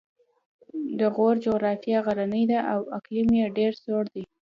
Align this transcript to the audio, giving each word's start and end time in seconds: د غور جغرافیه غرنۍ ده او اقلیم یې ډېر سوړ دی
د 0.99 1.01
غور 1.15 1.35
جغرافیه 1.45 1.99
غرنۍ 2.05 2.43
ده 2.51 2.59
او 2.73 2.81
اقلیم 2.97 3.29
یې 3.39 3.45
ډېر 3.57 3.71
سوړ 3.83 4.03
دی 4.13 4.23